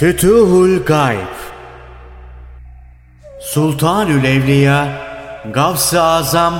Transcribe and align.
Fütuhul 0.00 0.84
Gayb 0.84 1.36
Sultanül 3.40 4.24
Evliya 4.24 4.88
Gavs-ı 5.52 6.02
Azam 6.02 6.54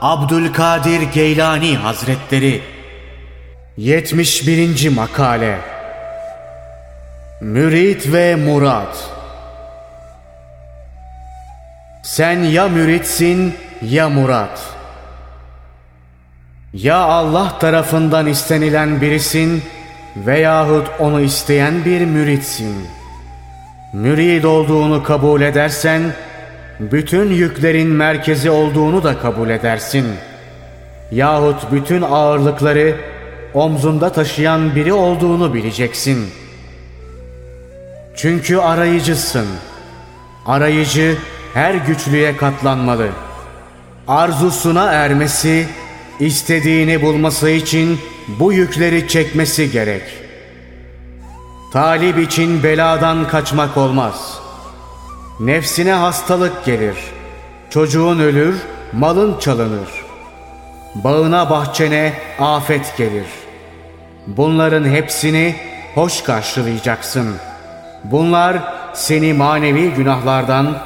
Abdülkadir 0.00 1.02
Geylani 1.02 1.76
Hazretleri 1.76 2.62
71. 3.76 4.88
Makale 4.88 5.58
Mürit 7.40 8.12
ve 8.12 8.36
Murat 8.36 9.10
Sen 12.02 12.42
ya 12.42 12.68
müritsin 12.68 13.54
ya 13.82 14.08
murat. 14.08 14.60
Ya 16.72 16.96
Allah 16.96 17.58
tarafından 17.58 18.26
istenilen 18.26 19.00
birisin 19.00 19.62
veyahut 20.16 20.90
onu 20.98 21.20
isteyen 21.20 21.84
bir 21.84 22.00
müritsin. 22.00 22.74
Mürid 23.92 24.44
olduğunu 24.44 25.02
kabul 25.02 25.40
edersen, 25.40 26.02
bütün 26.80 27.30
yüklerin 27.30 27.88
merkezi 27.88 28.50
olduğunu 28.50 29.04
da 29.04 29.18
kabul 29.18 29.50
edersin. 29.50 30.06
Yahut 31.10 31.72
bütün 31.72 32.02
ağırlıkları 32.02 32.94
omzunda 33.54 34.12
taşıyan 34.12 34.74
biri 34.74 34.92
olduğunu 34.92 35.54
bileceksin. 35.54 36.26
Çünkü 38.16 38.56
arayıcısın. 38.56 39.46
Arayıcı 40.46 41.16
her 41.54 41.74
güçlüğe 41.74 42.36
katlanmalı. 42.36 43.08
Arzusuna 44.08 44.92
ermesi, 44.92 45.66
istediğini 46.20 47.02
bulması 47.02 47.50
için 47.50 47.98
bu 48.28 48.52
yükleri 48.52 49.08
çekmesi 49.08 49.70
gerek. 49.70 50.02
Talip 51.72 52.18
için 52.18 52.62
beladan 52.62 53.28
kaçmak 53.28 53.76
olmaz. 53.76 54.38
Nefsine 55.40 55.92
hastalık 55.92 56.64
gelir. 56.64 56.96
Çocuğun 57.70 58.18
ölür, 58.18 58.56
malın 58.92 59.38
çalınır. 59.38 59.88
Bağına 60.94 61.50
bahçene 61.50 62.12
afet 62.38 62.96
gelir. 62.96 63.26
Bunların 64.26 64.84
hepsini 64.84 65.56
hoş 65.94 66.22
karşılayacaksın. 66.22 67.34
Bunlar 68.04 68.56
seni 68.94 69.32
manevi 69.32 69.90
günahlardan, 69.90 70.78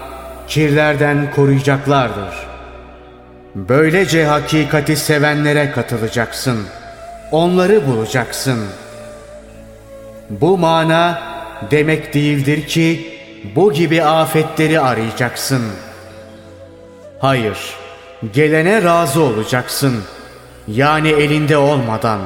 kirlerden 0.48 1.32
koruyacaklardır. 1.36 2.48
Böylece 3.54 4.26
hakikati 4.26 4.96
sevenlere 4.96 5.70
katılacaksın. 5.70 6.58
Onları 7.32 7.86
bulacaksın. 7.86 8.58
Bu 10.30 10.58
mana 10.58 11.22
demek 11.70 12.14
değildir 12.14 12.66
ki 12.66 13.18
bu 13.56 13.72
gibi 13.72 14.02
afetleri 14.02 14.80
arayacaksın. 14.80 15.62
Hayır, 17.18 17.58
gelene 18.32 18.82
razı 18.82 19.22
olacaksın. 19.22 20.02
Yani 20.68 21.08
elinde 21.08 21.56
olmadan. 21.56 22.20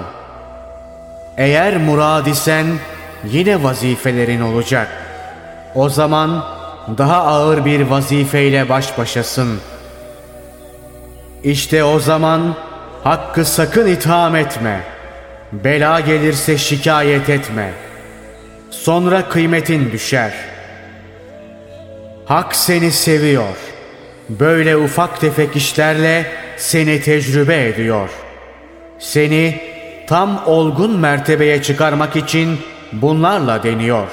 Eğer 1.36 1.76
murad 1.76 2.26
isen 2.26 2.66
yine 3.24 3.62
vazifelerin 3.62 4.40
olacak. 4.40 4.88
O 5.74 5.88
zaman 5.88 6.44
daha 6.98 7.22
ağır 7.22 7.64
bir 7.64 7.80
vazifeyle 7.80 8.68
baş 8.68 8.98
başasın. 8.98 9.60
İşte 11.44 11.84
o 11.84 11.98
zaman 11.98 12.54
hakkı 13.04 13.44
sakın 13.44 13.86
itham 13.86 14.36
etme. 14.36 14.91
Bela 15.52 16.00
gelirse 16.00 16.58
şikayet 16.58 17.28
etme. 17.28 17.72
Sonra 18.70 19.28
kıymetin 19.28 19.92
düşer. 19.92 20.32
Hak 22.24 22.56
seni 22.56 22.92
seviyor. 22.92 23.56
Böyle 24.28 24.76
ufak 24.76 25.20
tefek 25.20 25.56
işlerle 25.56 26.26
seni 26.56 27.00
tecrübe 27.00 27.68
ediyor. 27.68 28.10
Seni 28.98 29.60
tam 30.06 30.42
olgun 30.46 30.98
mertebeye 30.98 31.62
çıkarmak 31.62 32.16
için 32.16 32.58
bunlarla 32.92 33.62
deniyor. 33.62 34.08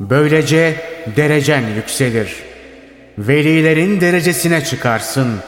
Böylece 0.00 0.74
derecen 1.16 1.62
yükselir. 1.76 2.36
Velilerin 3.18 4.00
derecesine 4.00 4.64
çıkarsın. 4.64 5.40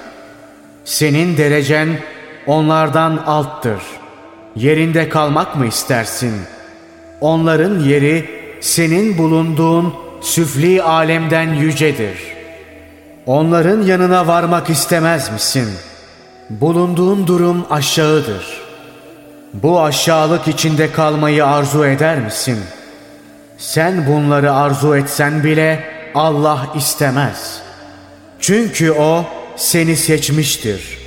Senin 0.84 1.36
derecen 1.36 1.88
onlardan 2.46 3.16
alttır. 3.16 3.80
Yerinde 4.56 5.08
kalmak 5.08 5.56
mı 5.56 5.66
istersin? 5.66 6.34
Onların 7.20 7.80
yeri 7.80 8.30
senin 8.60 9.18
bulunduğun 9.18 9.94
süfli 10.20 10.82
alemden 10.82 11.54
yücedir. 11.54 12.18
Onların 13.26 13.82
yanına 13.82 14.26
varmak 14.26 14.70
istemez 14.70 15.32
misin? 15.32 15.68
Bulunduğun 16.50 17.26
durum 17.26 17.66
aşağıdır. 17.70 18.60
Bu 19.54 19.80
aşağılık 19.80 20.48
içinde 20.48 20.92
kalmayı 20.92 21.46
arzu 21.46 21.86
eder 21.86 22.18
misin? 22.18 22.58
Sen 23.58 24.06
bunları 24.06 24.52
arzu 24.52 24.96
etsen 24.96 25.44
bile 25.44 25.84
Allah 26.14 26.66
istemez. 26.76 27.60
Çünkü 28.40 28.90
O 28.90 29.24
seni 29.56 29.96
seçmiştir. 29.96 30.98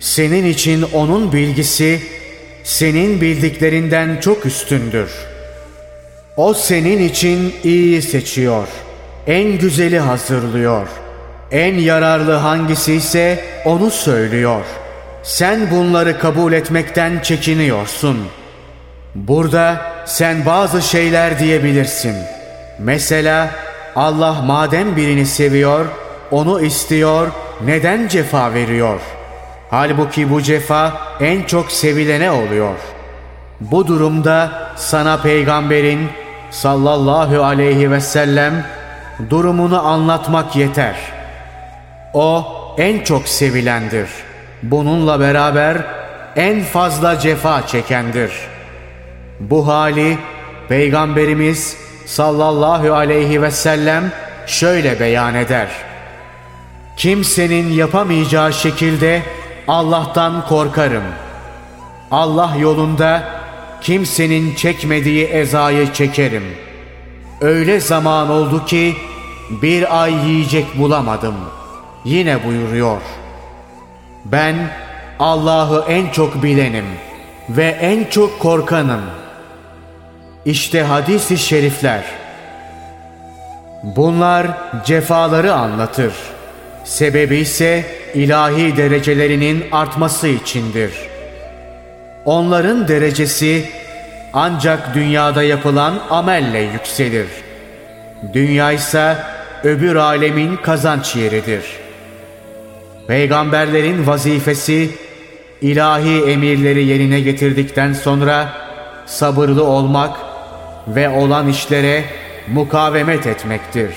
Senin 0.00 0.46
için 0.46 0.82
O'nun 0.82 1.32
bilgisi 1.32 2.02
senin 2.64 3.20
bildiklerinden 3.20 4.16
çok 4.20 4.46
üstündür. 4.46 5.10
O 6.36 6.54
senin 6.54 7.08
için 7.08 7.54
iyi 7.64 8.02
seçiyor. 8.02 8.68
En 9.26 9.58
güzeli 9.58 9.98
hazırlıyor. 9.98 10.88
En 11.50 11.74
yararlı 11.74 12.32
hangisi 12.32 12.94
ise 12.94 13.44
onu 13.64 13.90
söylüyor. 13.90 14.64
Sen 15.22 15.70
bunları 15.70 16.18
kabul 16.18 16.52
etmekten 16.52 17.20
çekiniyorsun. 17.20 18.18
Burada 19.14 19.92
sen 20.06 20.46
bazı 20.46 20.82
şeyler 20.82 21.38
diyebilirsin. 21.38 22.16
Mesela 22.78 23.50
Allah 23.96 24.42
madem 24.42 24.96
birini 24.96 25.26
seviyor, 25.26 25.86
onu 26.30 26.62
istiyor, 26.62 27.28
neden 27.64 28.08
cefa 28.08 28.54
veriyor? 28.54 29.00
Halbuki 29.72 30.30
bu 30.30 30.42
cefa 30.42 30.92
en 31.20 31.42
çok 31.42 31.72
sevilene 31.72 32.30
oluyor. 32.30 32.74
Bu 33.60 33.86
durumda 33.86 34.50
sana 34.76 35.22
peygamberin 35.22 36.08
sallallahu 36.50 37.44
aleyhi 37.44 37.90
ve 37.90 38.00
sellem 38.00 38.64
durumunu 39.30 39.86
anlatmak 39.86 40.56
yeter. 40.56 40.96
O 42.14 42.46
en 42.78 43.04
çok 43.04 43.28
sevilendir. 43.28 44.08
Bununla 44.62 45.20
beraber 45.20 45.76
en 46.36 46.62
fazla 46.62 47.18
cefa 47.18 47.66
çekendir. 47.66 48.32
Bu 49.40 49.68
hali 49.68 50.18
Peygamberimiz 50.68 51.76
sallallahu 52.06 52.94
aleyhi 52.94 53.42
ve 53.42 53.50
sellem 53.50 54.12
şöyle 54.46 55.00
beyan 55.00 55.34
eder. 55.34 55.68
Kimsenin 56.96 57.72
yapamayacağı 57.72 58.52
şekilde 58.52 59.22
Allah'tan 59.72 60.46
korkarım. 60.46 61.02
Allah 62.10 62.54
yolunda 62.58 63.22
kimsenin 63.80 64.54
çekmediği 64.54 65.24
ezayı 65.24 65.92
çekerim. 65.92 66.44
Öyle 67.40 67.80
zaman 67.80 68.30
oldu 68.30 68.64
ki 68.64 68.96
bir 69.50 70.02
ay 70.02 70.14
yiyecek 70.28 70.78
bulamadım. 70.78 71.34
Yine 72.04 72.44
buyuruyor. 72.46 73.00
Ben 74.24 74.56
Allah'ı 75.18 75.84
en 75.88 76.08
çok 76.10 76.42
bilenim 76.42 76.86
ve 77.48 77.66
en 77.66 78.04
çok 78.04 78.40
korkanım. 78.40 79.02
İşte 80.44 80.82
hadis-i 80.82 81.38
şerifler. 81.38 82.04
Bunlar 83.82 84.46
cefaları 84.84 85.54
anlatır. 85.54 86.14
Sebebi 86.84 87.36
ise 87.36 88.01
ilahi 88.14 88.76
derecelerinin 88.76 89.64
artması 89.72 90.28
içindir. 90.28 90.92
Onların 92.24 92.88
derecesi 92.88 93.64
ancak 94.32 94.94
dünyada 94.94 95.42
yapılan 95.42 95.94
amelle 96.10 96.58
yükselir. 96.58 97.26
Dünya 98.32 98.72
ise 98.72 99.16
öbür 99.64 99.96
alemin 99.96 100.56
kazanç 100.56 101.16
yeridir. 101.16 101.64
Peygamberlerin 103.06 104.06
vazifesi 104.06 104.90
ilahi 105.60 106.24
emirleri 106.24 106.84
yerine 106.84 107.20
getirdikten 107.20 107.92
sonra 107.92 108.52
sabırlı 109.06 109.64
olmak 109.64 110.16
ve 110.88 111.08
olan 111.08 111.48
işlere 111.48 112.04
mukavemet 112.48 113.26
etmektir. 113.26 113.90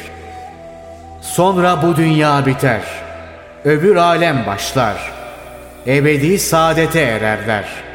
Sonra 1.22 1.82
bu 1.82 1.96
dünya 1.96 2.46
biter. 2.46 3.05
Öbür 3.66 3.96
alem 3.96 4.46
başlar. 4.46 5.12
Ebedi 5.88 6.40
saadete 6.40 7.02
ererler.'' 7.02 7.95